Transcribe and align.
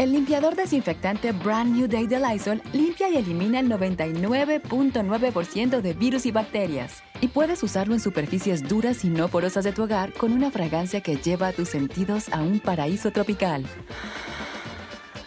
El 0.00 0.12
limpiador 0.12 0.56
desinfectante 0.56 1.32
Brand 1.32 1.76
New 1.76 1.86
Day 1.86 2.06
de 2.06 2.18
Lysol 2.18 2.62
limpia 2.72 3.10
y 3.10 3.18
elimina 3.18 3.60
el 3.60 3.68
99.9% 3.68 5.82
de 5.82 5.92
virus 5.92 6.24
y 6.24 6.30
bacterias. 6.30 7.02
Y 7.20 7.28
puedes 7.28 7.62
usarlo 7.62 7.92
en 7.92 8.00
superficies 8.00 8.66
duras 8.66 9.04
y 9.04 9.10
no 9.10 9.28
porosas 9.28 9.62
de 9.62 9.72
tu 9.72 9.82
hogar 9.82 10.14
con 10.14 10.32
una 10.32 10.50
fragancia 10.50 11.02
que 11.02 11.16
lleva 11.16 11.48
a 11.48 11.52
tus 11.52 11.68
sentidos 11.68 12.30
a 12.32 12.40
un 12.40 12.60
paraíso 12.60 13.10
tropical. 13.10 13.66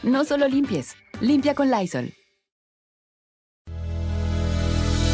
No 0.02 0.26
solo 0.26 0.48
limpies, 0.48 0.96
limpia 1.22 1.54
con 1.54 1.70
Lysol. 1.70 2.12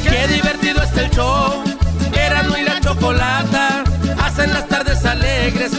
Qué 0.05 0.28
divertido 0.36 0.81
está 0.81 1.03
el 1.03 1.12
show. 1.12 1.66
Erasmo 2.14 2.55
y 2.55 2.64
la 2.64 2.80
chocolata 2.80 3.84
hacen 4.22 4.53
las 4.53 4.66
tardes 4.70 4.89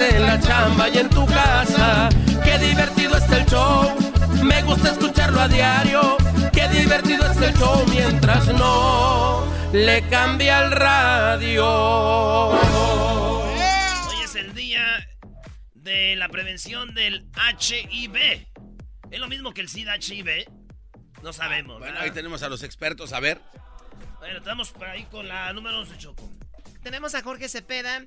en 0.08 0.22
la 0.22 0.40
chamba 0.40 0.88
y 0.88 0.98
en 0.98 1.10
tu 1.10 1.26
casa. 1.26 2.08
Qué 2.42 2.58
divertido 2.58 3.16
está 3.16 3.38
el 3.38 3.46
show. 3.46 3.96
Me 4.42 4.62
gusta 4.62 4.92
escucharlo 4.92 5.40
a 5.40 5.48
diario. 5.48 6.16
Qué 6.52 6.68
divertido 6.68 7.26
está 7.30 7.48
el 7.48 7.54
show 7.54 7.84
mientras 7.88 8.48
no 8.48 9.46
le 9.72 10.02
cambia 10.08 10.64
el 10.64 10.72
radio. 10.72 11.66
Hoy 12.48 13.58
es 14.24 14.34
el 14.34 14.54
día 14.54 15.06
de 15.74 16.16
la 16.16 16.28
prevención 16.28 16.94
del 16.94 17.26
HIV. 17.58 18.46
¿Es 19.10 19.20
lo 19.20 19.28
mismo 19.28 19.52
que 19.52 19.60
el 19.60 19.68
SIDA-HIV? 19.68 20.48
No 21.22 21.32
sabemos. 21.32 21.78
Bueno, 21.78 21.92
¿verdad? 21.92 22.02
ahí 22.02 22.10
tenemos 22.12 22.42
a 22.42 22.48
los 22.48 22.62
expertos, 22.62 23.12
a 23.12 23.20
ver. 23.20 23.40
Bueno, 24.18 24.38
estamos 24.38 24.70
por 24.72 24.88
ahí 24.88 25.04
con 25.04 25.28
la 25.28 25.52
número 25.52 25.78
11, 25.80 25.98
Choco. 25.98 26.30
Tenemos 26.82 27.14
a 27.14 27.22
Jorge 27.22 27.48
Cepeda, 27.48 28.06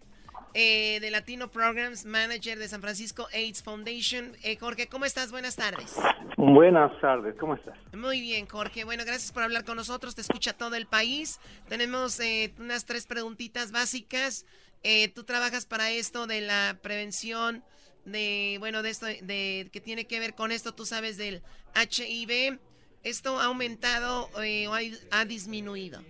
eh, 0.53 0.99
de 0.99 1.11
Latino 1.11 1.49
Programs, 1.49 2.05
Manager 2.05 2.59
de 2.59 2.67
San 2.67 2.81
Francisco 2.81 3.27
AIDS 3.33 3.63
Foundation. 3.63 4.33
Eh, 4.43 4.57
Jorge, 4.57 4.87
¿cómo 4.87 5.05
estás? 5.05 5.31
Buenas 5.31 5.55
tardes. 5.55 5.95
Buenas 6.37 6.91
tardes, 6.99 7.35
¿cómo 7.39 7.55
estás? 7.55 7.77
Muy 7.93 8.21
bien, 8.21 8.47
Jorge. 8.47 8.83
Bueno, 8.83 9.03
gracias 9.05 9.31
por 9.31 9.43
hablar 9.43 9.65
con 9.65 9.77
nosotros. 9.77 10.15
Te 10.15 10.21
escucha 10.21 10.53
todo 10.53 10.75
el 10.75 10.85
país. 10.85 11.39
Tenemos 11.67 12.19
eh, 12.19 12.53
unas 12.59 12.85
tres 12.85 13.07
preguntitas 13.07 13.71
básicas. 13.71 14.45
Eh, 14.83 15.07
tú 15.09 15.23
trabajas 15.23 15.65
para 15.65 15.91
esto 15.91 16.27
de 16.27 16.41
la 16.41 16.77
prevención 16.81 17.63
de, 18.05 18.57
bueno, 18.59 18.83
de 18.83 18.89
esto, 18.89 19.05
de 19.05 19.69
que 19.71 19.81
tiene 19.81 20.05
que 20.05 20.19
ver 20.19 20.35
con 20.35 20.51
esto. 20.51 20.73
Tú 20.73 20.85
sabes 20.85 21.17
del 21.17 21.41
HIV. 21.75 22.59
¿Esto 23.03 23.39
ha 23.39 23.45
aumentado 23.45 24.29
eh, 24.41 24.67
o 24.67 24.73
ha, 24.73 24.79
ha 25.11 25.25
disminuido? 25.25 26.01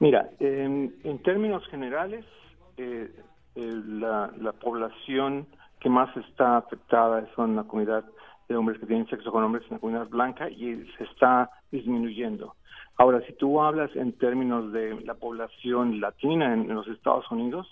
Mira, 0.00 0.28
en, 0.40 0.94
en 1.04 1.22
términos 1.22 1.66
generales, 1.68 2.24
eh, 2.76 3.10
la, 3.56 4.30
la 4.38 4.52
población 4.52 5.46
que 5.80 5.88
más 5.88 6.14
está 6.16 6.58
afectada 6.58 7.26
son 7.34 7.56
la 7.56 7.64
comunidad 7.64 8.04
de 8.48 8.56
hombres 8.56 8.78
que 8.78 8.86
tienen 8.86 9.08
sexo 9.08 9.32
con 9.32 9.44
hombres 9.44 9.64
en 9.64 9.74
la 9.74 9.78
comunidad 9.78 10.08
blanca 10.08 10.48
y 10.48 10.84
se 10.96 11.04
está 11.04 11.50
disminuyendo. 11.70 12.54
Ahora, 12.98 13.20
si 13.26 13.32
tú 13.34 13.60
hablas 13.60 13.94
en 13.94 14.12
términos 14.12 14.72
de 14.72 15.00
la 15.02 15.14
población 15.14 16.00
latina 16.00 16.54
en, 16.54 16.68
los 16.74 16.88
Estados 16.88 17.30
Unidos, 17.30 17.68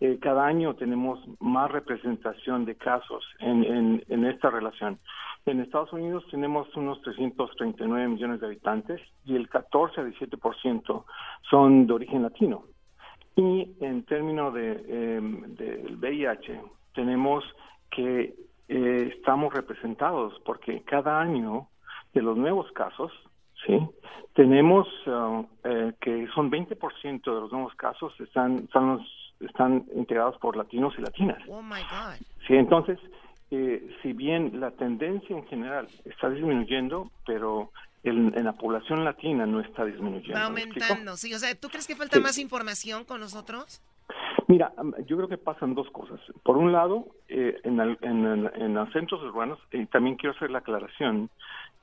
eh, 0.00 0.18
cada 0.20 0.44
año 0.44 0.74
tenemos 0.74 1.20
más 1.40 1.70
representación 1.70 2.64
de 2.64 2.74
casos 2.74 3.24
en, 3.38 3.64
en, 3.64 4.04
en 4.08 4.24
esta 4.24 4.50
relación. 4.50 4.98
En 5.46 5.60
Estados 5.60 5.92
Unidos 5.92 6.24
tenemos 6.30 6.74
unos 6.76 7.00
339 7.02 8.08
millones 8.08 8.40
de 8.40 8.46
habitantes 8.46 9.00
y 9.24 9.36
el 9.36 9.48
14 9.48 10.00
a 10.00 10.04
17% 10.04 11.04
son 11.48 11.86
de 11.86 11.92
origen 11.92 12.22
latino. 12.22 12.64
Y 13.36 13.76
en 13.80 14.04
términos 14.04 14.54
de, 14.54 14.72
eh, 14.88 15.20
del 15.20 15.96
VIH, 15.96 16.60
tenemos 16.94 17.44
que 17.90 18.34
eh, 18.68 19.12
estamos 19.16 19.52
representados 19.52 20.40
porque 20.44 20.82
cada 20.82 21.20
año 21.20 21.68
de 22.14 22.22
los 22.22 22.36
nuevos 22.36 22.70
casos, 22.72 23.12
¿sí? 23.66 23.78
tenemos 24.34 24.88
uh, 25.06 25.44
eh, 25.64 25.92
que 26.00 26.26
son 26.34 26.50
20% 26.50 27.22
de 27.24 27.40
los 27.40 27.52
nuevos 27.52 27.74
casos 27.74 28.12
están, 28.20 28.56
están, 28.64 28.96
los- 28.96 29.34
están 29.40 29.84
integrados 29.94 30.36
por 30.38 30.56
latinos 30.56 30.94
y 30.98 31.02
latinas. 31.02 31.38
Oh 31.48 31.60
my 31.62 31.82
God. 31.82 32.16
Sí, 32.46 32.54
entonces, 32.54 32.98
eh, 33.50 33.86
si 34.02 34.14
bien 34.14 34.58
la 34.60 34.70
tendencia 34.72 35.36
en 35.36 35.46
general 35.46 35.88
está 36.06 36.30
disminuyendo, 36.30 37.10
pero 37.26 37.70
en, 38.10 38.32
en 38.36 38.44
la 38.44 38.52
población 38.52 39.04
latina 39.04 39.46
no 39.46 39.60
está 39.60 39.84
disminuyendo. 39.84 40.38
Va 40.38 40.46
aumentando, 40.46 41.16
sí. 41.16 41.32
O 41.34 41.38
sea, 41.38 41.54
¿tú 41.58 41.68
crees 41.68 41.86
que 41.86 41.96
falta 41.96 42.16
Sí. 42.16 42.22
más 42.22 42.38
información 42.38 43.04
con 43.04 43.20
nosotros? 43.20 43.82
Mira, 44.48 44.72
yo 45.06 45.16
creo 45.16 45.28
que 45.28 45.38
pasan 45.38 45.74
dos 45.74 45.90
cosas. 45.90 46.20
Por 46.44 46.56
un 46.56 46.70
lado, 46.72 47.06
eh, 47.28 47.58
en, 47.64 47.80
en, 47.80 48.50
en- 48.54 48.74
los 48.74 48.92
centros 48.92 49.20
urbanos, 49.22 49.58
y 49.72 49.86
también 49.86 50.16
quiero 50.16 50.36
hacer 50.36 50.50
la 50.50 50.58
aclaración, 50.58 51.30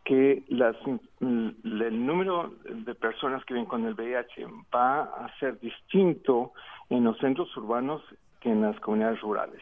que 0.06 0.44
las, 0.48 0.76
mm, 1.20 1.50
el 1.64 2.06
número 2.06 2.54
de 2.64 2.96
personas 2.96 3.44
que 3.46 3.54
viven 3.54 3.68
con 3.68 3.86
el 3.86 3.94
VIH 3.96 4.46
va 4.74 5.04
a 5.04 5.38
ser 5.40 5.60
distinto 5.60 6.54
en 6.90 7.04
los 7.04 7.18
centros 7.20 7.56
urbanos 7.58 8.02
que 8.40 8.50
en 8.50 8.62
las 8.62 8.80
comunidades 8.80 9.20
rurales. 9.22 9.62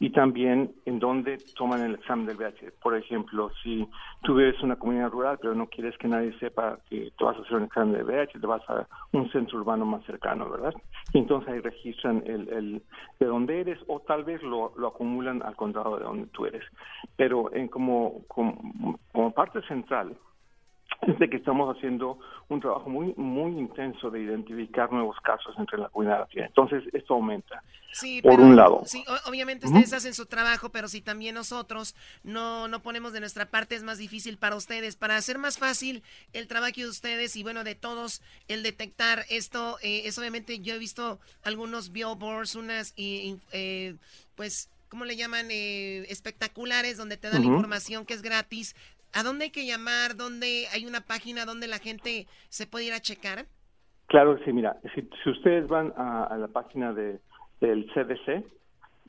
Y 0.00 0.10
también 0.10 0.72
en 0.84 0.98
donde 1.00 1.38
toman 1.56 1.82
el 1.82 1.94
examen 1.96 2.26
del 2.26 2.36
VIH. 2.36 2.72
Por 2.80 2.96
ejemplo, 2.96 3.50
si 3.62 3.88
tú 4.22 4.36
vives 4.36 4.62
una 4.62 4.76
comunidad 4.76 5.10
rural 5.10 5.38
pero 5.40 5.54
no 5.54 5.66
quieres 5.66 5.96
que 5.98 6.06
nadie 6.06 6.32
sepa 6.38 6.78
que 6.88 7.12
te 7.16 7.24
vas 7.24 7.36
a 7.36 7.40
hacer 7.40 7.56
un 7.56 7.64
examen 7.64 7.94
de 7.94 8.04
VIH, 8.04 8.38
te 8.38 8.46
vas 8.46 8.62
a 8.68 8.86
un 9.12 9.30
centro 9.32 9.58
urbano 9.58 9.84
más 9.84 10.04
cercano, 10.04 10.48
¿verdad? 10.48 10.74
Y 11.12 11.18
entonces 11.18 11.48
ahí 11.52 11.60
registran 11.60 12.22
el, 12.26 12.48
el 12.48 12.82
de 13.18 13.26
dónde 13.26 13.60
eres 13.60 13.78
o 13.88 14.00
tal 14.00 14.24
vez 14.24 14.42
lo, 14.42 14.72
lo 14.76 14.88
acumulan 14.88 15.42
al 15.42 15.56
condado 15.56 15.98
de 15.98 16.04
donde 16.04 16.26
tú 16.28 16.46
eres. 16.46 16.62
Pero 17.16 17.52
en 17.52 17.68
como, 17.68 18.22
como, 18.28 19.32
parte 19.32 19.62
central, 19.62 20.16
de 21.06 21.30
que 21.30 21.36
estamos 21.36 21.74
haciendo 21.76 22.18
un 22.48 22.60
trabajo 22.60 22.90
muy 22.90 23.14
muy 23.16 23.52
intenso 23.58 24.10
de 24.10 24.20
identificar 24.22 24.90
nuevos 24.92 25.16
casos 25.22 25.54
entre 25.58 25.78
la 25.78 25.88
comunidad 25.88 26.20
latina. 26.20 26.46
Entonces, 26.46 26.82
esto 26.92 27.14
aumenta. 27.14 27.62
Sí, 27.92 28.20
Por 28.20 28.32
pero- 28.32 28.42
un 28.42 28.56
lado. 28.56 28.82
Sí, 28.84 29.04
obviamente 29.26 29.66
ustedes 29.66 29.92
hacen 29.92 30.12
su 30.12 30.26
trabajo, 30.26 30.70
pero 30.70 30.88
si 30.88 31.00
también 31.00 31.34
nosotros 31.34 31.94
no, 32.22 32.68
no 32.68 32.82
ponemos 32.82 33.12
de 33.12 33.20
nuestra 33.20 33.46
parte, 33.46 33.76
es 33.76 33.82
más 33.82 33.96
difícil 33.98 34.36
para 34.38 34.56
ustedes. 34.56 34.96
Para 34.96 35.16
hacer 35.16 35.38
más 35.38 35.56
fácil 35.58 36.02
el 36.32 36.48
trabajo 36.48 36.74
de 36.76 36.88
ustedes 36.88 37.34
y 37.36 37.42
bueno, 37.42 37.64
de 37.64 37.74
todos, 37.74 38.20
el 38.48 38.62
detectar 38.62 39.24
esto, 39.30 39.78
eh, 39.82 40.02
es 40.04 40.18
obviamente, 40.18 40.58
yo 40.60 40.74
he 40.74 40.78
visto 40.78 41.18
algunos 41.44 41.92
billboards, 41.92 42.56
unas, 42.56 42.92
y- 42.96 43.36
eh, 43.52 43.94
pues, 44.34 44.68
¿cómo 44.90 45.04
le 45.06 45.16
llaman? 45.16 45.46
Eh, 45.50 46.04
espectaculares, 46.10 46.96
donde 46.98 47.16
te 47.16 47.30
dan 47.30 47.42
Ujú. 47.42 47.54
información 47.54 48.04
que 48.04 48.14
es 48.14 48.22
gratis. 48.22 48.74
¿A 49.12 49.22
dónde 49.22 49.46
hay 49.46 49.50
que 49.50 49.66
llamar? 49.66 50.16
¿Dónde 50.16 50.66
hay 50.72 50.86
una 50.86 51.00
página 51.00 51.44
donde 51.44 51.66
la 51.68 51.78
gente 51.78 52.26
se 52.48 52.66
puede 52.66 52.86
ir 52.86 52.92
a 52.92 53.00
checar? 53.00 53.46
Claro 54.06 54.36
que 54.38 54.44
sí, 54.44 54.52
mira, 54.52 54.76
si, 54.94 55.08
si 55.22 55.30
ustedes 55.30 55.66
van 55.68 55.92
a, 55.96 56.24
a 56.24 56.36
la 56.36 56.48
página 56.48 56.92
de, 56.92 57.20
del 57.60 57.86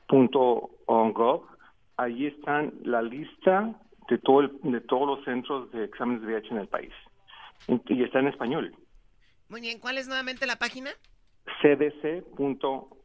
cdc.gov, 0.08 1.42
ahí 1.96 2.26
están 2.26 2.72
la 2.82 3.02
lista 3.02 3.74
de, 4.08 4.18
todo 4.18 4.40
el- 4.40 4.58
de 4.62 4.80
todos 4.82 5.06
los 5.06 5.24
centros 5.24 5.70
de 5.72 5.84
exámenes 5.84 6.22
de 6.22 6.28
VIH 6.28 6.48
en 6.50 6.58
el 6.58 6.68
país. 6.68 6.92
Y 7.88 8.02
está 8.02 8.18
en 8.18 8.28
español. 8.28 8.74
Muy 9.48 9.60
bien, 9.60 9.78
¿cuál 9.78 9.98
es 9.98 10.08
nuevamente 10.08 10.46
la 10.46 10.56
página? 10.56 10.90
cdc.gov, 11.62 12.98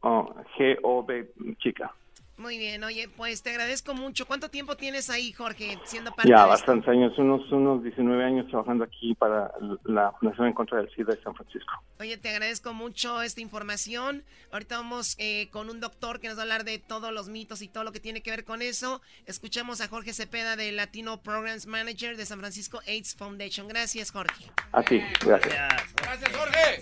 chica. 1.58 1.94
Muy 2.38 2.58
bien, 2.58 2.84
oye, 2.84 3.08
pues 3.08 3.42
te 3.42 3.50
agradezco 3.50 3.94
mucho. 3.94 4.26
¿Cuánto 4.26 4.50
tiempo 4.50 4.76
tienes 4.76 5.08
ahí, 5.08 5.32
Jorge, 5.32 5.78
siendo 5.84 6.12
parte 6.12 6.28
Ya 6.28 6.36
de 6.36 6.42
esto? 6.42 6.50
bastantes 6.50 6.88
años, 6.90 7.16
unos, 7.16 7.50
unos 7.50 7.82
19 7.82 8.22
años 8.24 8.46
trabajando 8.48 8.84
aquí 8.84 9.14
para 9.14 9.50
la 9.84 10.12
Fundación 10.20 10.48
en 10.48 10.52
contra 10.52 10.76
del 10.78 10.90
SIDA 10.94 11.14
de 11.14 11.22
San 11.22 11.34
Francisco. 11.34 11.72
Oye, 11.98 12.18
te 12.18 12.28
agradezco 12.28 12.74
mucho 12.74 13.22
esta 13.22 13.40
información. 13.40 14.22
Ahorita 14.52 14.76
vamos 14.76 15.16
eh, 15.18 15.48
con 15.50 15.70
un 15.70 15.80
doctor 15.80 16.20
que 16.20 16.28
nos 16.28 16.36
va 16.36 16.40
a 16.40 16.44
hablar 16.44 16.64
de 16.64 16.78
todos 16.78 17.10
los 17.10 17.28
mitos 17.30 17.62
y 17.62 17.68
todo 17.68 17.84
lo 17.84 17.92
que 17.92 18.00
tiene 18.00 18.20
que 18.20 18.30
ver 18.30 18.44
con 18.44 18.60
eso. 18.60 19.00
Escuchamos 19.24 19.80
a 19.80 19.88
Jorge 19.88 20.12
Cepeda 20.12 20.56
de 20.56 20.72
Latino 20.72 21.22
Programs 21.22 21.66
Manager 21.66 22.18
de 22.18 22.26
San 22.26 22.38
Francisco 22.38 22.80
AIDS 22.86 23.14
Foundation. 23.14 23.66
Gracias, 23.66 24.10
Jorge. 24.10 24.44
Así, 24.72 25.00
gracias. 25.24 25.94
Gracias, 25.96 26.36
Jorge. 26.36 26.80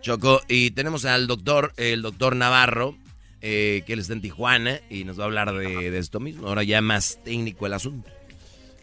Choco, 0.00 0.40
y 0.48 0.70
tenemos 0.72 1.04
al 1.04 1.26
doctor, 1.26 1.72
el 1.76 2.02
doctor 2.02 2.36
Navarro, 2.36 2.96
eh, 3.40 3.82
que 3.86 3.92
él 3.92 4.00
está 4.00 4.12
en 4.12 4.22
Tijuana 4.22 4.80
y 4.90 5.04
nos 5.04 5.18
va 5.18 5.24
a 5.24 5.26
hablar 5.26 5.52
de, 5.52 5.90
de 5.90 5.98
esto 5.98 6.20
mismo. 6.20 6.48
Ahora 6.48 6.62
ya 6.62 6.80
más 6.80 7.20
técnico 7.24 7.66
el 7.66 7.74
asunto. 7.74 8.10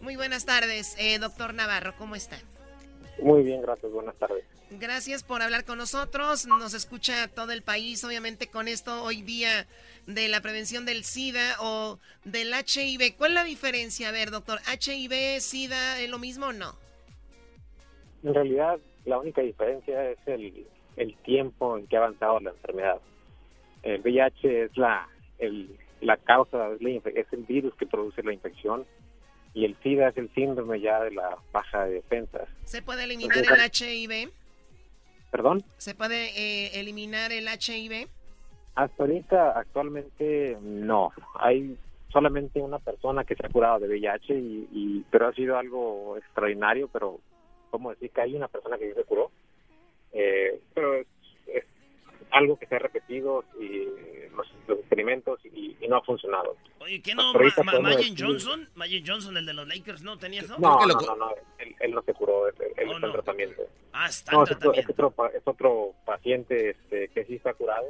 Muy 0.01 0.15
buenas 0.15 0.45
tardes, 0.45 0.95
eh, 0.99 1.17
doctor 1.17 1.53
Navarro, 1.53 1.93
¿cómo 1.97 2.15
está? 2.15 2.37
Muy 3.21 3.43
bien, 3.43 3.61
gracias, 3.61 3.91
buenas 3.91 4.15
tardes. 4.17 4.43
Gracias 4.71 5.23
por 5.23 5.41
hablar 5.41 5.63
con 5.63 5.77
nosotros. 5.77 6.47
Nos 6.47 6.73
escucha 6.73 7.27
todo 7.27 7.51
el 7.51 7.61
país, 7.61 8.03
obviamente, 8.03 8.47
con 8.47 8.67
esto 8.67 9.03
hoy 9.03 9.21
día 9.21 9.67
de 10.05 10.27
la 10.27 10.41
prevención 10.41 10.85
del 10.85 11.03
SIDA 11.03 11.55
o 11.59 11.99
del 12.23 12.51
HIV. 12.53 13.15
¿Cuál 13.17 13.31
es 13.31 13.35
la 13.35 13.43
diferencia? 13.43 14.09
A 14.09 14.11
ver, 14.11 14.31
doctor, 14.31 14.59
¿HIV, 14.67 15.39
SIDA 15.39 15.99
es 15.99 16.09
lo 16.09 16.19
mismo 16.19 16.47
o 16.47 16.53
no? 16.53 16.75
En 18.23 18.33
realidad, 18.33 18.79
la 19.05 19.19
única 19.19 19.41
diferencia 19.41 20.11
es 20.11 20.17
el, 20.25 20.67
el 20.97 21.15
tiempo 21.17 21.77
en 21.77 21.87
que 21.87 21.95
ha 21.95 21.99
avanzado 21.99 22.39
la 22.39 22.49
enfermedad. 22.49 22.99
El 23.85 24.01
VIH 24.01 24.63
es 24.63 24.77
la, 24.77 25.07
el, 25.37 25.77
la 26.01 26.17
causa, 26.17 26.69
es, 26.71 27.05
es 27.05 27.31
el 27.31 27.43
virus 27.43 27.73
que 27.75 27.85
produce 27.85 28.23
la 28.23 28.33
infección 28.33 28.85
y 29.53 29.63
el 29.63 29.77
SIDA 29.81 30.09
es 30.09 30.17
el 30.17 30.29
síndrome 30.33 30.81
ya 30.81 31.01
de 31.01 31.11
la 31.11 31.37
baja 31.53 31.85
de 31.85 31.93
defensas. 31.93 32.49
¿Se 32.65 32.81
puede 32.81 33.05
eliminar 33.05 33.37
el 33.37 33.45
HIV? 33.45 34.29
¿Perdón? 35.31 35.63
¿Se 35.77 35.95
puede 35.95 36.29
eh, 36.35 36.79
eliminar 36.79 37.31
el 37.31 37.47
HIV? 37.47 38.09
Hasta 38.75 39.03
ahorita, 39.03 39.57
actualmente, 39.57 40.57
no. 40.61 41.13
Hay 41.35 41.77
solamente 42.09 42.59
una 42.59 42.79
persona 42.79 43.23
que 43.23 43.35
se 43.35 43.45
ha 43.45 43.49
curado 43.49 43.79
de 43.79 43.87
VIH, 43.87 44.33
y, 44.33 45.05
pero 45.09 45.27
ha 45.27 45.33
sido 45.33 45.57
algo 45.57 46.17
extraordinario, 46.17 46.89
pero 46.91 47.19
¿cómo 47.69 47.91
decir 47.91 48.11
que 48.11 48.21
hay 48.21 48.35
una 48.35 48.47
persona 48.49 48.77
que 48.77 48.93
se 48.93 49.03
curó? 49.03 49.31
Eh, 50.11 50.59
pero 50.73 50.95
es 50.95 51.07
algo 52.35 52.57
que 52.57 52.67
se 52.67 52.75
ha 52.75 52.79
repetido 52.79 53.45
y 53.59 53.87
los, 54.35 54.79
experimentos 54.79 55.39
y, 55.45 55.75
no 55.87 55.97
ha 55.97 56.01
funcionado. 56.01 56.55
Oye, 56.79 56.99
¿qué 57.01 57.13
no? 57.13 57.31
Magic 57.33 58.15
Johnson, 58.17 58.67
Magic 58.73 59.05
Johnson, 59.07 59.37
el 59.37 59.45
de 59.45 59.53
los 59.53 59.67
Lakers, 59.67 60.01
¿no 60.01 60.17
tenía 60.17 60.41
eso? 60.41 60.55
No, 60.57 60.79
no, 60.79 60.87
no, 60.87 61.15
no, 61.15 61.29
él, 61.79 61.91
no 61.91 62.01
se 62.01 62.13
curó, 62.13 62.47
él, 62.47 62.55
oh, 62.59 62.93
está 62.93 63.05
en 63.05 63.11
tratamiento. 63.11 63.61
Ah, 63.93 64.07
está 64.07 64.35
en 64.35 64.43
tratamiento. 64.45 64.81
Es 64.81 64.89
otro, 64.89 65.29
es 65.29 65.41
otro 65.45 65.93
paciente 66.05 66.71
este, 66.71 67.09
que 67.09 67.23
sí 67.25 67.35
está 67.35 67.53
curado, 67.53 67.85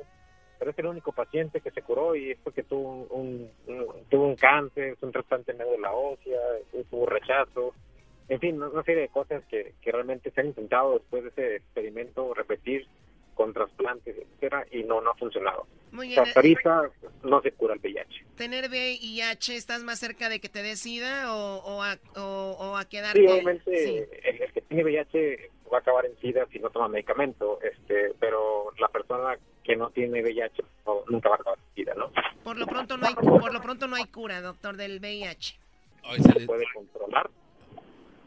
pero 0.59 0.71
es 0.71 0.79
el 0.79 0.87
único 0.87 1.13
paciente 1.13 1.61
que 1.61 1.71
se 1.71 1.81
curó 1.83 2.15
y 2.15 2.31
es 2.31 2.37
porque 2.43 2.63
tuvo 2.63 3.07
un, 3.09 3.49
tuvo 4.09 4.27
un 4.27 4.35
cáncer, 4.35 4.97
un 4.99 5.11
trasplante 5.13 5.53
en 5.53 5.81
la 5.81 5.93
ósea, 5.93 6.39
tuvo 6.89 7.05
rechazo, 7.05 7.73
en 8.27 8.39
fin, 8.39 8.61
una 8.61 8.83
serie 8.83 9.03
de 9.03 9.09
cosas 9.09 9.43
que, 9.45 9.73
que 9.81 9.91
realmente 9.91 10.31
se 10.31 10.41
han 10.41 10.47
intentado 10.47 10.93
después 10.93 11.23
de 11.23 11.29
ese 11.29 11.55
experimento 11.57 12.33
repetir 12.33 12.85
con 13.35 13.53
trasplantes, 13.53 14.15
etcétera, 14.17 14.65
y 14.71 14.83
no, 14.83 15.01
no 15.01 15.11
ha 15.11 15.15
funcionado. 15.15 15.67
Muy 15.91 16.09
bien. 16.09 16.19
Hasta 16.19 16.39
ahorita 16.39 16.89
no 17.23 17.41
se 17.41 17.51
cura 17.51 17.73
el 17.73 17.79
VIH. 17.79 18.25
¿Tener 18.35 18.69
VIH 18.69 19.55
estás 19.55 19.83
más 19.83 19.99
cerca 19.99 20.29
de 20.29 20.39
que 20.39 20.49
te 20.49 20.63
dé 20.63 20.75
SIDA 20.75 21.33
o, 21.33 21.57
o, 21.57 21.83
a, 21.83 21.97
o, 22.15 22.75
a 22.77 22.85
quedarte? 22.85 23.19
Sí, 23.19 23.27
obviamente 23.27 24.09
El, 24.23 24.51
que 24.51 24.61
tiene 24.61 24.83
VIH 24.83 25.51
va 25.71 25.77
a 25.77 25.81
acabar 25.81 26.05
en 26.05 26.17
SIDA 26.19 26.47
si 26.51 26.59
no 26.59 26.69
toma 26.69 26.87
medicamento, 26.87 27.59
este, 27.61 28.13
pero 28.19 28.71
la 28.79 28.87
persona 28.89 29.37
que 29.63 29.75
no 29.75 29.89
tiene 29.91 30.21
VIH 30.21 30.63
nunca 31.09 31.29
va 31.29 31.35
a 31.35 31.39
acabar 31.39 31.59
en 31.59 31.75
SIDA, 31.75 31.93
¿no? 31.95 32.11
Por 32.43 32.57
lo 32.57 32.67
pronto 32.67 32.97
no 32.97 33.07
hay, 33.07 33.15
por 33.15 33.53
lo 33.53 33.61
pronto 33.61 33.87
no 33.87 33.95
hay 33.95 34.05
cura, 34.05 34.41
doctor, 34.41 34.75
del 34.75 34.99
VIH. 34.99 35.57
Se 36.21 36.45
puede 36.45 36.65
controlar 36.73 37.29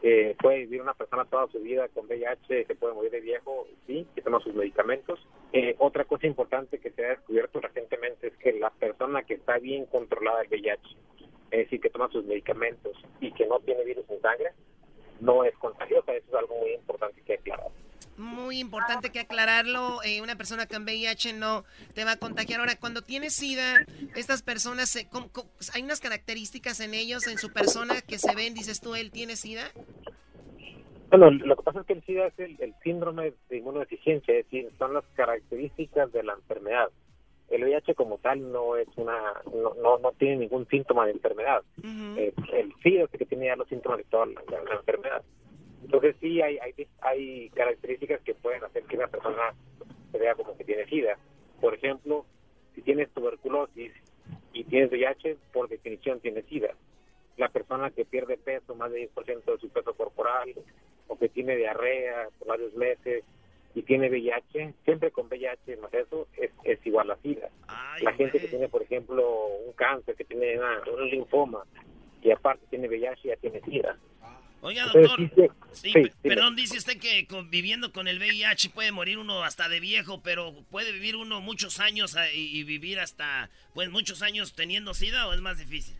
eh, 0.01 0.35
puede 0.39 0.59
vivir 0.59 0.81
una 0.81 0.93
persona 0.93 1.25
toda 1.25 1.47
su 1.47 1.59
vida 1.59 1.87
con 1.89 2.05
VIH, 2.07 2.65
se 2.65 2.75
puede 2.75 2.93
morir 2.93 3.11
de 3.11 3.19
viejo, 3.19 3.67
sí, 3.85 4.07
que 4.15 4.21
toma 4.21 4.39
sus 4.39 4.53
medicamentos. 4.53 5.19
Eh, 5.51 5.75
otra 5.79 6.05
cosa 6.05 6.27
importante 6.27 6.79
que 6.79 6.91
se 6.91 7.05
ha 7.05 7.09
descubierto 7.09 7.59
recientemente 7.59 8.27
es 8.27 8.37
que 8.37 8.53
la 8.53 8.69
persona 8.69 9.23
que 9.23 9.35
está 9.35 9.57
bien 9.57 9.85
controlada 9.85 10.39
del 10.39 10.49
VIH, 10.49 10.81
es 11.51 11.59
decir, 11.65 11.81
que 11.81 11.89
toma 11.89 12.09
sus 12.09 12.25
medicamentos 12.25 12.95
y 13.19 13.31
que 13.31 13.45
no 13.47 13.59
tiene 13.59 13.83
virus 13.83 14.09
en 14.09 14.21
sangre, 14.21 14.51
no 15.19 15.43
es 15.43 15.55
contagiosa. 15.57 16.13
Eso 16.13 16.27
es 16.29 16.35
algo 16.35 16.55
muy 16.59 16.73
importante 16.73 17.21
que 17.25 17.33
aclarar 17.33 17.71
muy 18.49 18.59
importante 18.59 19.11
que 19.11 19.19
aclararlo. 19.19 20.01
Eh, 20.03 20.23
una 20.23 20.35
persona 20.35 20.65
con 20.65 20.81
VIH 20.81 21.33
no 21.33 21.65
te 21.93 22.03
va 22.03 22.13
a 22.13 22.17
contagiar. 22.17 22.59
Ahora, 22.59 22.77
cuando 22.79 23.03
tienes 23.03 23.35
SIDA, 23.35 23.85
estas 24.15 24.41
personas, 24.41 24.97
¿hay 25.75 25.83
unas 25.83 25.99
características 25.99 26.79
en 26.79 26.95
ellos, 26.95 27.27
en 27.27 27.37
su 27.37 27.53
persona, 27.53 28.01
que 28.01 28.17
se 28.17 28.33
ven, 28.33 28.55
dices 28.55 28.81
tú, 28.81 28.95
él 28.95 29.11
tiene 29.11 29.35
SIDA? 29.35 29.65
Bueno, 31.11 31.29
lo 31.29 31.57
que 31.57 31.61
pasa 31.61 31.81
es 31.81 31.85
que 31.85 31.93
el 31.93 32.03
SIDA 32.05 32.25
es 32.25 32.39
el, 32.39 32.73
síndrome 32.83 33.33
de 33.49 33.57
inmunodeficiencia, 33.57 34.35
es 34.35 34.45
decir, 34.45 34.71
son 34.79 34.95
las 34.95 35.03
características 35.13 36.11
de 36.11 36.23
la 36.23 36.33
enfermedad. 36.33 36.89
El 37.51 37.65
VIH 37.65 37.93
como 37.93 38.17
tal 38.17 38.51
no 38.51 38.77
es 38.77 38.87
una, 38.95 39.15
no, 39.53 39.99
no, 39.99 40.11
tiene 40.13 40.37
ningún 40.37 40.67
síntoma 40.69 41.05
de 41.05 41.11
enfermedad. 41.11 41.61
Eh, 42.17 42.33
el 42.53 42.73
SIDA 42.81 43.03
es 43.03 43.13
el 43.13 43.19
que 43.19 43.25
tiene 43.27 43.45
ya 43.45 43.55
los 43.55 43.67
síntomas 43.67 43.99
de 43.99 44.05
toda 44.05 44.25
la 44.25 44.75
enfermedad. 44.75 45.21
Entonces 45.89 46.15
sí 46.21 46.39
hay, 46.39 46.59
hay, 46.59 46.87
hay 47.01 47.49
características 47.49 48.21
que 48.21 48.35
pueden 48.35 48.63
hacer 48.63 48.83
que 48.83 48.95
una 48.95 49.07
persona 49.07 49.55
se 50.11 50.19
vea 50.19 50.35
como 50.35 50.55
que 50.55 50.63
tiene 50.63 50.85
SIDA. 50.85 51.17
Por 51.59 51.73
ejemplo, 51.73 52.27
si 52.75 52.83
tienes 52.83 53.09
tuberculosis 53.09 53.91
y 54.53 54.63
tienes 54.65 54.91
VIH, 54.91 55.37
por 55.51 55.67
definición 55.67 56.19
tienes 56.19 56.45
SIDA. 56.45 56.75
La 57.37 57.49
persona 57.49 57.89
que 57.89 58.05
pierde 58.05 58.37
peso, 58.37 58.75
más 58.75 58.91
de 58.91 59.09
10% 59.09 59.43
de 59.43 59.57
su 59.57 59.69
peso 59.69 59.95
corporal, 59.95 60.53
o 61.07 61.17
que 61.17 61.27
tiene 61.27 61.55
diarrea 61.55 62.27
por 62.37 62.49
varios 62.49 62.75
meses 62.75 63.23
y 63.73 63.81
tiene 63.81 64.11
VIH, 64.11 64.75
siempre 64.85 65.09
con 65.09 65.25
VIH 65.25 65.75
más 65.77 65.91
eso 65.95 66.27
es, 66.37 66.51
es 66.65 66.85
igual 66.85 67.09
a 67.09 67.17
SIDA. 67.17 67.49
la 68.01 68.13
gente 68.13 68.39
que 68.39 68.47
tiene, 68.47 68.69
por 68.69 68.83
ejemplo, 68.83 69.47
un 69.65 69.73
cáncer, 69.73 70.15
que 70.15 70.23
tiene 70.23 70.55
un 70.59 71.09
linfoma 71.09 71.63
y 72.21 72.29
aparte 72.29 72.67
tiene 72.69 72.87
VIH, 72.87 73.29
ya 73.29 73.35
tiene 73.37 73.59
SIDA. 73.61 73.97
Oiga, 74.61 74.85
doctor, 74.85 75.19
sí, 75.71 75.93
perdón, 76.21 76.55
dice 76.57 76.77
usted 76.77 76.99
que 76.99 77.25
conviviendo 77.27 77.93
con 77.93 78.09
el 78.09 78.19
VIH 78.19 78.71
puede 78.71 78.91
morir 78.91 79.17
uno 79.17 79.43
hasta 79.43 79.69
de 79.69 79.79
viejo, 79.79 80.21
pero 80.21 80.53
puede 80.69 80.91
vivir 80.91 81.15
uno 81.15 81.39
muchos 81.39 81.79
años 81.79 82.17
ah, 82.17 82.25
y, 82.33 82.63
vivir 82.63 82.99
hasta, 82.99 83.49
pues, 83.73 83.89
muchos 83.89 84.21
años 84.21 84.53
teniendo 84.53 84.93
SIDA 84.93 85.27
o 85.27 85.33
es 85.33 85.39
más 85.39 85.59
difícil? 85.59 85.95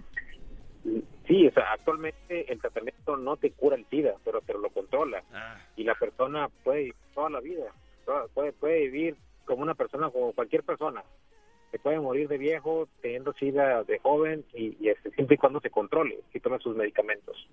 Sí, 1.26 1.48
o 1.48 1.54
sea, 1.54 1.72
actualmente 1.72 2.52
el 2.52 2.60
tratamiento 2.60 3.16
no 3.16 3.38
te 3.38 3.52
cura 3.52 3.78
el 3.78 3.86
SIDA, 3.86 4.16
pero, 4.26 4.42
pero 4.42 4.60
lo 4.60 4.70
controla. 4.72 5.24
Ah. 5.32 5.62
Y 5.78 5.84
la 5.84 5.96
persona 5.96 6.50
puede 6.64 6.80
vivir 6.80 6.96
toda 7.14 7.30
la 7.30 7.40
vida, 7.40 7.74
puede, 8.34 8.52
puede 8.52 8.90
vivir 8.90 9.16
como 9.46 9.64
una 9.64 9.76
persona, 9.76 10.10
como 10.10 10.34
cualquier 10.34 10.64
persona. 10.64 11.04
Se 11.72 11.80
puede 11.80 12.00
morir 12.00 12.28
de 12.28 12.38
viejo 12.38 12.90
teniendo 13.02 13.32
SIDA 13.34 13.84
de 13.84 14.00
joven 14.00 14.44
y, 14.54 14.76
y 14.84 14.90
este, 14.90 15.12
siempre 15.12 15.36
y 15.36 15.38
cuando 15.38 15.62
se 15.62 15.70
controle, 15.70 16.20
y 16.34 16.40
tome 16.42 16.60
sus 16.60 16.76
medicamentos. 16.76 17.48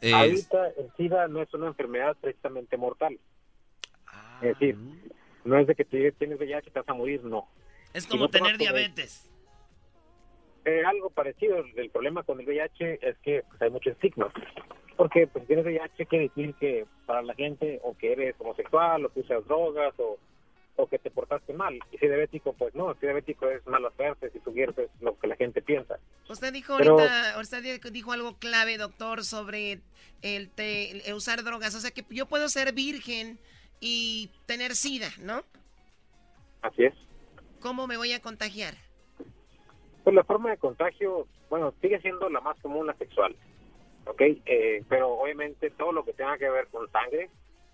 Es, 0.00 0.12
Ahorita 0.12 0.68
el 0.78 0.90
SIDA 0.96 1.28
no 1.28 1.42
es 1.42 1.52
una 1.54 1.68
enfermedad 1.68 2.16
precisamente 2.20 2.76
mortal. 2.76 3.18
es 4.42 4.48
decir, 4.58 4.76
no 5.44 5.58
es 5.58 5.66
de 5.66 5.74
que 5.74 5.84
tienes 5.84 6.38
VIH 6.38 6.68
y 6.68 6.72
te 6.72 6.78
vas 6.80 6.88
a 6.88 6.94
morir, 6.94 7.24
no. 7.24 7.48
Es 7.92 8.06
como 8.06 8.28
tener 8.28 8.56
diabetes. 8.56 9.28
Eh, 10.64 10.82
algo 10.84 11.10
parecido. 11.10 11.64
El 11.76 11.90
problema 11.90 12.22
con 12.22 12.38
el 12.40 12.46
VIH 12.46 12.98
es 13.02 13.18
que 13.18 13.42
pues, 13.48 13.62
hay 13.62 13.70
mucho 13.70 13.90
estigma. 13.90 14.32
Porque 14.96 15.26
pues, 15.26 15.46
tienes 15.46 15.64
VIH 15.64 16.06
quiere 16.06 16.28
decir 16.28 16.54
que 16.54 16.86
para 17.06 17.22
la 17.22 17.34
gente 17.34 17.80
o 17.82 17.96
que 17.96 18.12
eres 18.12 18.34
homosexual 18.38 19.04
o 19.04 19.08
que 19.12 19.20
usas 19.20 19.44
drogas 19.46 19.94
o 19.98 20.18
o 20.76 20.86
que 20.88 20.98
te 20.98 21.10
portaste 21.10 21.52
mal. 21.52 21.78
Y 21.92 21.98
si 21.98 22.06
diabético, 22.06 22.52
pues 22.54 22.74
no, 22.74 22.94
si 22.94 23.00
diabético 23.00 23.48
es 23.50 23.66
mala 23.66 23.90
suerte, 23.96 24.30
si 24.30 24.38
es 24.38 24.76
lo 25.00 25.18
que 25.18 25.26
la 25.26 25.36
gente 25.36 25.62
piensa. 25.62 25.98
Usted 26.28 26.52
dijo 26.52 26.74
ahorita, 26.74 27.36
usted 27.40 27.80
dijo 27.92 28.12
algo 28.12 28.36
clave, 28.38 28.78
doctor, 28.78 29.24
sobre 29.24 29.80
el, 30.22 30.50
usar 31.14 31.42
drogas. 31.44 31.74
O 31.74 31.80
sea 31.80 31.90
que 31.90 32.04
yo 32.10 32.26
puedo 32.26 32.48
ser 32.48 32.72
virgen 32.72 33.38
y 33.80 34.30
tener 34.46 34.74
sida, 34.74 35.08
¿no? 35.20 35.42
Así 36.62 36.84
es. 36.84 36.94
¿Cómo 37.60 37.86
me 37.86 37.96
voy 37.96 38.12
a 38.12 38.20
contagiar? 38.20 38.74
Pues 40.04 40.14
la 40.14 40.24
forma 40.24 40.50
de 40.50 40.56
contagio, 40.56 41.26
bueno, 41.48 41.74
sigue 41.80 42.00
siendo 42.00 42.28
la 42.30 42.40
más 42.40 42.58
común, 42.60 42.86
la 42.86 42.94
sexual. 42.94 43.36
¿Ok? 44.06 44.20
Eh, 44.46 44.82
pero 44.88 45.10
obviamente 45.10 45.70
todo 45.70 45.92
lo 45.92 46.04
que 46.04 46.14
tenga 46.14 46.38
que 46.38 46.48
ver 46.48 46.68
con 46.68 46.90
sangre, 46.90 47.28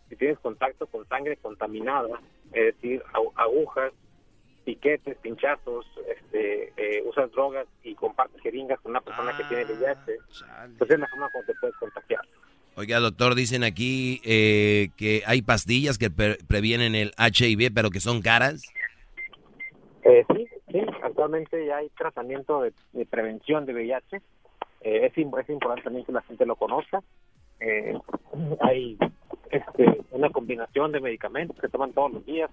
si 0.09 0.17
tienes 0.17 0.39
contacto 0.39 0.87
con 0.87 1.07
sangre 1.09 1.37
contaminada, 1.37 2.21
es 2.53 2.75
decir, 2.75 3.03
agujas, 3.35 3.93
piquetes, 4.65 5.17
pinchazos, 5.19 5.87
este, 6.09 6.73
eh, 6.77 7.03
usas 7.07 7.31
drogas 7.33 7.67
y 7.83 7.95
compartes 7.95 8.43
jeringas 8.43 8.81
con 8.81 8.91
una 8.91 9.01
persona 9.01 9.37
que 9.37 9.45
tiene 9.45 9.65
VIH, 9.65 10.19
pues 10.79 10.91
es 10.91 10.99
la 10.99 11.07
forma 11.07 11.31
como 11.31 11.45
te 11.45 11.55
puedes 11.61 11.77
contagiar. 11.77 12.21
Oiga, 12.77 12.99
doctor, 12.99 13.35
dicen 13.35 13.65
aquí 13.65 14.21
eh, 14.25 14.89
que 14.97 15.23
hay 15.27 15.41
pastillas 15.41 15.99
que 15.99 16.11
previenen 16.11 16.95
el 16.95 17.13
HIV, 17.17 17.73
pero 17.73 17.91
que 17.91 18.01
son 18.01 18.21
caras. 18.21 18.63
Eh, 20.03 20.25
sí, 20.35 20.47
sí, 20.71 20.81
actualmente 21.03 21.65
ya 21.65 21.79
hay 21.79 21.89
tratamiento 21.91 22.63
de, 22.63 23.07
prevención 23.07 23.67
de 23.67 23.73
VIH. 23.73 24.17
es, 24.83 25.13
es 25.13 25.49
importante 25.49 25.83
también 25.85 26.05
que 26.05 26.13
la 26.13 26.23
gente 26.23 26.45
lo 26.45 26.57
conozca. 26.57 27.03
hay 28.61 28.99
este, 29.51 30.01
una 30.11 30.31
combinación 30.31 30.93
de 30.93 31.01
medicamentos 31.01 31.59
que 31.61 31.69
toman 31.69 31.93
todos 31.93 32.13
los 32.13 32.27
días 32.27 32.51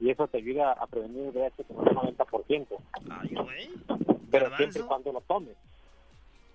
y 0.00 0.10
eso 0.10 0.26
te 0.26 0.38
ayuda 0.38 0.72
a 0.72 0.86
prevenir 0.86 1.26
el 1.26 1.30
VIH 1.30 1.64
con 1.64 1.88
un 1.88 2.16
90%. 2.16 2.66
Pero 4.30 4.56
siempre 4.56 4.82
cuando 4.82 5.12
lo 5.12 5.20
tomes. 5.20 5.56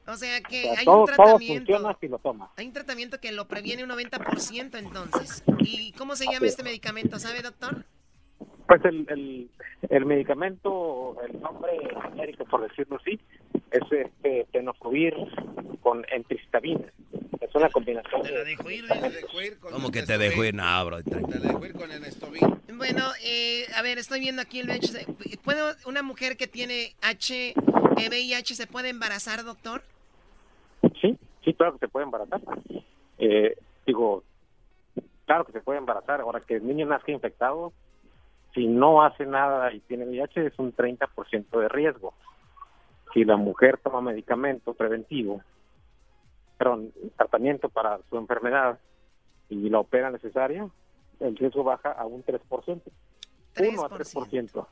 O 0.08 0.16
sea 0.16 0.42
que 0.42 0.70
hay 0.70 0.88
un 0.88 1.06
tratamiento. 1.06 1.98
si 2.00 2.08
lo 2.08 2.18
toma. 2.20 2.50
Hay 2.56 2.68
un 2.68 2.74
tratamiento 2.74 3.20
que 3.20 3.32
lo 3.32 3.48
previene 3.48 3.84
un 3.84 3.90
90% 3.90 4.78
entonces. 4.78 5.44
¿Y 5.60 5.92
cómo 5.94 6.16
se 6.16 6.26
llama 6.26 6.48
este 6.48 6.64
medicamento? 6.64 7.20
¿Sabe, 7.20 7.42
doctor? 7.42 7.86
Pues 8.68 8.84
el, 8.86 9.06
el, 9.10 9.50
el, 9.90 10.06
medicamento, 10.06 11.16
el 11.26 11.40
nombre 11.40 11.72
genérico, 12.04 12.44
por 12.46 12.68
decirlo 12.68 12.98
así, 12.98 13.18
es 13.72 13.92
este 13.92 14.48
tenofovir 14.52 15.14
con 15.82 16.06
entristavina. 16.12 16.86
Es 17.42 17.54
una 17.56 17.70
combinación. 17.70 18.22
Te 18.24 18.32
la 18.32 18.44
dejo 18.44 18.70
ir, 18.72 18.86
¿Cómo 19.60 19.92
que 19.92 20.04
te 20.04 20.18
dejo 20.18 20.44
ir? 20.44 20.54
No, 20.54 20.86
bro. 20.86 21.04
Te 21.04 21.22
la 21.22 21.40
dejo 21.40 21.66
ir 21.66 21.74
con 21.74 21.92
enestovir. 21.92 22.42
Bueno, 22.76 23.04
eh, 23.24 23.66
a 23.76 23.82
ver, 23.82 23.98
estoy 23.98 24.20
viendo 24.20 24.42
aquí 24.42 24.60
el 24.60 24.68
¿Puedo, 25.44 25.74
una 25.86 26.04
mujer 26.04 26.38
que 26.38 26.48
tiene 26.48 26.94
H, 27.02 27.54
VIH 27.96 28.56
se 28.56 28.68
puede 28.68 28.90
embarazar, 28.90 29.44
doctor? 29.44 29.82
Sí, 31.02 31.18
sí, 31.44 31.54
claro 31.54 31.74
que 31.74 31.80
se 31.80 31.88
puede 31.88 32.06
embarazar. 32.06 32.42
Eh, 33.18 33.56
digo, 33.86 34.24
claro 35.26 35.46
que 35.46 35.54
se 35.54 35.62
puede 35.62 35.80
embarazar. 35.80 36.22
Ahora 36.22 36.42
que 36.42 36.56
el 36.56 36.68
niño 36.68 36.86
nazca 36.86 37.12
infectado, 37.12 37.74
si 38.54 38.68
no 38.68 39.04
hace 39.04 39.26
nada 39.26 39.74
y 39.74 39.80
tiene 39.82 40.06
VIH 40.06 40.48
es 40.48 40.60
un 40.60 40.76
30% 40.76 41.60
de 41.60 41.70
riesgo. 41.70 42.14
Si 43.18 43.26
la 43.26 43.36
mujer 43.36 43.80
toma 43.84 44.00
medicamento 44.00 44.76
preventivo, 44.76 45.42
perdón, 46.56 46.94
tratamiento 47.16 47.68
para 47.68 48.00
su 48.12 48.16
enfermedad 48.16 48.78
y 49.50 49.72
la 49.72 49.80
opera 49.80 50.12
necesaria, 50.12 50.70
el 51.20 51.36
riesgo 51.36 51.64
baja 51.64 51.92
a 51.94 52.06
un 52.06 52.24
3%. 52.24 52.40
3%. 53.56 53.74
1 53.74 53.84
a 53.84 53.90
3%. 53.90 54.68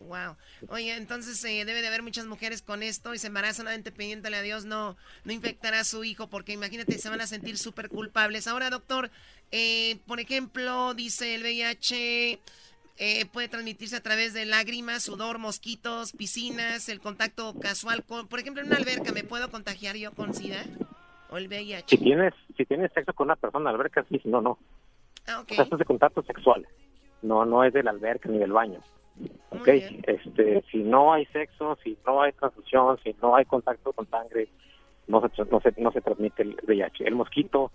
Wow. 0.00 0.36
Oye, 0.70 0.96
entonces 0.96 1.44
eh, 1.44 1.66
debe 1.66 1.82
de 1.82 1.88
haber 1.88 2.02
muchas 2.02 2.24
mujeres 2.24 2.62
con 2.62 2.82
esto 2.82 3.12
y 3.12 3.18
se 3.18 3.26
embarazan 3.26 3.66
solamente 3.66 3.92
pidiéndole 3.92 4.38
a 4.38 4.42
Dios 4.42 4.64
no, 4.64 4.96
no 5.24 5.32
infectar 5.34 5.74
a 5.74 5.84
su 5.84 6.02
hijo 6.02 6.26
porque 6.26 6.54
imagínate, 6.54 6.96
se 6.96 7.10
van 7.10 7.20
a 7.20 7.26
sentir 7.26 7.58
súper 7.58 7.90
culpables. 7.90 8.46
Ahora, 8.46 8.70
doctor, 8.70 9.10
eh, 9.50 10.00
por 10.06 10.20
ejemplo, 10.20 10.94
dice 10.94 11.34
el 11.34 11.42
VIH 11.42 12.40
eh, 13.02 13.24
puede 13.24 13.48
transmitirse 13.48 13.96
a 13.96 14.02
través 14.02 14.34
de 14.34 14.44
lágrimas, 14.44 15.02
sudor, 15.02 15.38
mosquitos, 15.38 16.12
piscinas, 16.12 16.90
el 16.90 17.00
contacto 17.00 17.54
casual. 17.58 18.04
Con, 18.04 18.28
por 18.28 18.40
ejemplo, 18.40 18.60
en 18.60 18.68
una 18.68 18.76
alberca, 18.76 19.10
¿me 19.10 19.24
puedo 19.24 19.50
contagiar 19.50 19.96
yo 19.96 20.12
con 20.12 20.34
SIDA 20.34 20.62
o 21.30 21.38
el 21.38 21.48
VIH? 21.48 21.86
Si 21.88 21.96
tienes, 21.96 22.34
si 22.58 22.66
tienes 22.66 22.92
sexo 22.92 23.14
con 23.14 23.28
una 23.28 23.36
persona 23.36 23.60
en 23.60 23.64
la 23.64 23.70
alberca, 23.70 24.04
sí, 24.06 24.20
si 24.22 24.28
no, 24.28 24.42
no. 24.42 24.58
Ah, 25.26 25.40
okay. 25.40 25.54
O 25.54 25.56
sea, 25.56 25.64
esto 25.64 25.76
es 25.76 25.78
de 25.78 25.84
contacto 25.86 26.22
sexual. 26.24 26.68
No, 27.22 27.46
no 27.46 27.64
es 27.64 27.72
de 27.72 27.82
la 27.82 27.90
alberca 27.90 28.28
ni 28.28 28.36
del 28.36 28.52
baño. 28.52 28.80
Ok, 29.48 29.68
este, 29.68 30.62
si 30.70 30.82
no 30.82 31.14
hay 31.14 31.24
sexo, 31.26 31.78
si 31.82 31.96
no 32.06 32.20
hay 32.20 32.32
transfusión, 32.32 32.98
si 33.02 33.16
no 33.22 33.34
hay 33.34 33.46
contacto 33.46 33.94
con 33.94 34.08
sangre, 34.10 34.48
no 35.06 35.22
se, 35.22 35.44
no 35.46 35.60
se, 35.62 35.74
no 35.78 35.90
se 35.90 36.02
transmite 36.02 36.42
el 36.42 36.56
VIH. 36.66 37.04
El 37.04 37.14
mosquito 37.14 37.72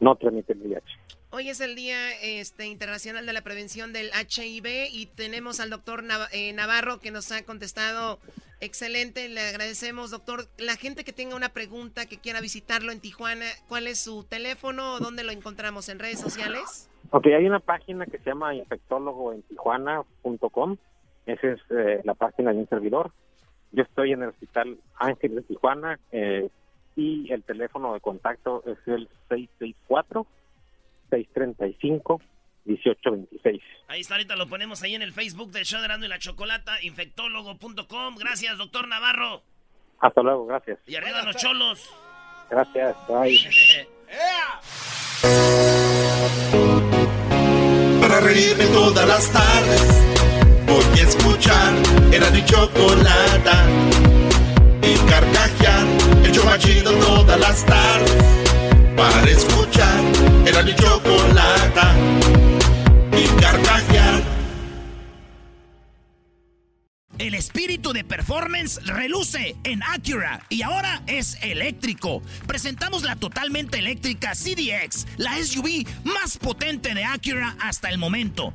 no 0.00 0.16
transmite 0.16 0.52
el 0.52 0.60
VIH. 0.60 0.98
Hoy 1.30 1.50
es 1.50 1.60
el 1.60 1.74
Día 1.74 2.12
este, 2.22 2.66
Internacional 2.66 3.26
de 3.26 3.34
la 3.34 3.42
Prevención 3.42 3.92
del 3.92 4.08
HIV 4.08 4.88
y 4.90 5.10
tenemos 5.14 5.60
al 5.60 5.68
doctor 5.68 6.02
eh, 6.32 6.54
Navarro 6.54 7.00
que 7.00 7.10
nos 7.10 7.30
ha 7.32 7.44
contestado 7.44 8.18
excelente. 8.60 9.28
Le 9.28 9.42
agradecemos, 9.42 10.10
doctor. 10.10 10.46
La 10.56 10.76
gente 10.76 11.04
que 11.04 11.12
tenga 11.12 11.36
una 11.36 11.50
pregunta, 11.50 12.06
que 12.06 12.16
quiera 12.16 12.40
visitarlo 12.40 12.92
en 12.92 13.00
Tijuana, 13.00 13.44
¿cuál 13.68 13.88
es 13.88 14.00
su 14.00 14.24
teléfono 14.24 14.94
o 14.94 15.00
dónde 15.00 15.22
lo 15.22 15.32
encontramos? 15.32 15.90
¿En 15.90 15.98
redes 15.98 16.18
sociales? 16.18 16.88
Ok, 17.10 17.26
hay 17.26 17.46
una 17.46 17.60
página 17.60 18.06
que 18.06 18.16
se 18.18 18.30
llama 18.30 18.54
infectólogoentijuana.com. 18.54 20.78
Esa 21.26 21.48
es 21.48 21.60
eh, 21.70 22.00
la 22.04 22.14
página 22.14 22.52
de 22.52 22.58
un 22.58 22.68
servidor. 22.68 23.12
Yo 23.72 23.82
estoy 23.82 24.12
en 24.12 24.22
el 24.22 24.28
Hospital 24.30 24.78
Ángel 24.96 25.34
de 25.34 25.42
Tijuana 25.42 26.00
eh, 26.10 26.48
y 26.98 27.32
el 27.32 27.42
teléfono 27.44 27.94
de 27.94 28.00
contacto 28.00 28.62
es 28.66 28.76
el 28.86 29.08
664 29.28 30.26
635 31.10 32.20
1826. 32.64 33.62
Ahí 33.86 34.00
está, 34.00 34.14
ahorita 34.14 34.34
lo 34.34 34.48
ponemos 34.48 34.82
ahí 34.82 34.96
en 34.96 35.02
el 35.02 35.12
Facebook 35.12 35.52
del 35.52 35.64
show 35.64 35.80
de 35.80 35.86
y 36.04 36.08
la 36.08 36.18
Chocolata, 36.18 36.82
infectólogo.com. 36.82 38.16
Gracias, 38.16 38.58
doctor 38.58 38.88
Navarro. 38.88 39.42
Hasta 40.00 40.22
luego, 40.22 40.46
gracias. 40.46 40.80
Y 40.86 40.96
arriba 40.96 41.22
los 41.22 41.36
cholos. 41.36 41.88
Gracias, 42.50 42.96
bye. 43.06 43.38
Para 48.00 48.20
reírme 48.20 48.66
todas 48.66 49.06
las 49.06 49.32
tardes, 49.32 50.66
voy 50.66 50.98
a 50.98 51.02
escuchar 51.02 51.72
era 52.12 52.28
mi 52.30 52.44
chocolata 52.44 53.66
y 54.82 54.96
carcajear 55.08 55.77
todas 56.60 57.40
las 57.40 57.64
tardes 57.64 58.16
para 58.96 59.30
escuchar. 59.30 60.00
Era 60.46 60.62
mi 60.62 60.74
chocolata 60.74 61.94
y 63.12 63.40
carcajear. 63.40 64.38
El 67.18 67.34
espíritu 67.34 67.92
de 67.92 68.04
performance 68.04 68.80
reluce 68.86 69.56
en 69.64 69.82
Acura 69.82 70.40
y 70.48 70.62
ahora 70.62 71.02
es 71.08 71.36
eléctrico. 71.42 72.22
Presentamos 72.46 73.02
la 73.02 73.16
totalmente 73.16 73.80
eléctrica 73.80 74.34
CDX, 74.34 75.04
la 75.16 75.36
SUV 75.36 75.84
más 76.04 76.38
potente 76.38 76.94
de 76.94 77.04
Acura 77.04 77.56
hasta 77.58 77.88
el 77.88 77.98
momento. 77.98 78.54